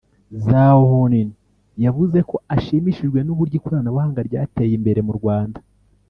Zhao 0.45 0.81
Houlin 0.91 1.29
yavuze 1.85 2.19
ko 2.29 2.35
ashimishijwe 2.55 3.19
n’ 3.23 3.29
uburyo 3.33 3.55
ikoranabuhanga 3.59 4.19
ryateye 4.27 4.73
imbere 4.79 4.99
mu 5.07 5.13
Rwanda 5.19 5.59